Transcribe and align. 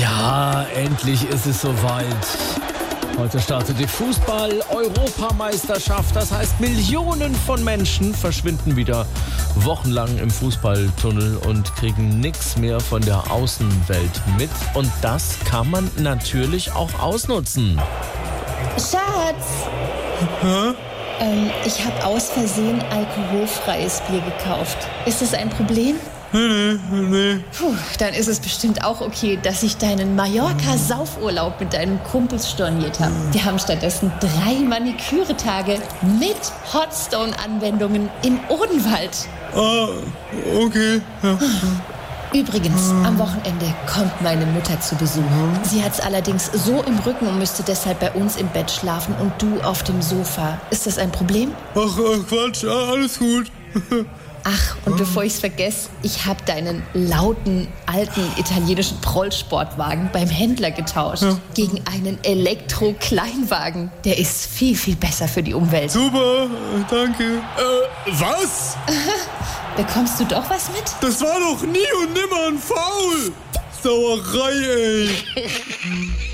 Ja, 0.00 0.64
endlich 0.74 1.28
ist 1.28 1.46
es 1.46 1.60
soweit. 1.62 2.04
Heute 3.18 3.40
startet 3.40 3.78
die 3.78 3.86
Fußball-Europameisterschaft. 3.86 6.16
Das 6.16 6.32
heißt, 6.32 6.58
Millionen 6.60 7.34
von 7.34 7.62
Menschen 7.62 8.14
verschwinden 8.14 8.76
wieder 8.76 9.04
wochenlang 9.56 10.16
im 10.18 10.30
Fußballtunnel 10.30 11.36
und 11.46 11.76
kriegen 11.76 12.20
nichts 12.20 12.56
mehr 12.56 12.80
von 12.80 13.02
der 13.02 13.30
Außenwelt 13.30 14.22
mit. 14.36 14.50
Und 14.74 14.90
das 15.02 15.36
kann 15.44 15.70
man 15.70 15.88
natürlich 15.98 16.72
auch 16.72 16.90
ausnutzen. 17.00 17.80
Schatz! 18.76 19.68
Ähm, 21.20 21.50
ich 21.64 21.84
habe 21.84 22.04
aus 22.04 22.30
Versehen 22.30 22.82
alkoholfreies 22.90 24.02
Bier 24.08 24.20
gekauft. 24.20 24.78
Ist 25.06 25.22
das 25.22 25.32
ein 25.34 25.50
Problem? 25.50 25.94
Nee, 26.34 26.80
nee. 26.90 27.38
Puh, 27.56 27.74
dann 28.00 28.12
ist 28.12 28.26
es 28.26 28.40
bestimmt 28.40 28.84
auch 28.84 29.00
okay, 29.00 29.38
dass 29.40 29.62
ich 29.62 29.76
deinen 29.76 30.16
Mallorca-Saufurlaub 30.16 31.60
mit 31.60 31.72
deinen 31.72 32.02
Kumpels 32.02 32.50
storniert 32.50 32.98
habe. 32.98 33.12
Die 33.32 33.40
haben 33.40 33.60
stattdessen 33.60 34.10
drei 34.18 34.54
Maniküre-Tage 34.54 35.78
mit 36.18 36.36
Hotstone-Anwendungen 36.72 38.10
im 38.24 38.40
Odenwald. 38.48 39.28
Ah, 39.54 39.86
okay. 40.60 41.00
Ja. 41.22 41.38
Übrigens, 42.32 42.90
am 43.04 43.16
Wochenende 43.20 43.72
kommt 43.86 44.20
meine 44.20 44.44
Mutter 44.46 44.80
zu 44.80 44.96
Besuch. 44.96 45.22
Sie 45.62 45.84
hat's 45.84 46.00
allerdings 46.00 46.50
so 46.52 46.82
im 46.82 46.98
Rücken 46.98 47.28
und 47.28 47.38
müsste 47.38 47.62
deshalb 47.62 48.00
bei 48.00 48.10
uns 48.10 48.34
im 48.34 48.48
Bett 48.48 48.72
schlafen 48.72 49.14
und 49.20 49.40
du 49.40 49.60
auf 49.60 49.84
dem 49.84 50.02
Sofa. 50.02 50.58
Ist 50.70 50.88
das 50.88 50.98
ein 50.98 51.12
Problem? 51.12 51.52
Ach, 51.76 51.96
äh, 51.96 52.18
Quatsch, 52.28 52.64
alles 52.64 53.20
gut. 53.20 53.52
Ach, 54.44 54.76
und 54.84 54.98
bevor 54.98 55.24
ich's 55.24 55.40
vergesse, 55.40 55.88
ich 56.02 56.26
habe 56.26 56.42
deinen 56.44 56.82
lauten, 56.92 57.66
alten 57.86 58.20
italienischen 58.36 59.00
Prollsportwagen 59.00 60.10
beim 60.12 60.28
Händler 60.28 60.70
getauscht. 60.70 61.24
Gegen 61.54 61.82
einen 61.86 62.22
Elektro-Kleinwagen. 62.22 63.90
Der 64.04 64.18
ist 64.18 64.46
viel, 64.46 64.76
viel 64.76 64.96
besser 64.96 65.28
für 65.28 65.42
die 65.42 65.54
Umwelt. 65.54 65.90
Super, 65.90 66.48
danke. 66.90 67.24
Äh, 67.24 68.10
was? 68.12 68.76
Bekommst 69.76 70.20
du 70.20 70.24
doch 70.26 70.48
was 70.50 70.70
mit? 70.72 70.84
Das 71.00 71.22
war 71.22 71.40
doch 71.40 71.62
nie 71.62 71.78
und 72.02 72.12
nimmer 72.12 72.48
ein 72.48 72.58
Foul. 72.58 73.32
Sauerei, 73.82 74.52
ey. 74.52 75.08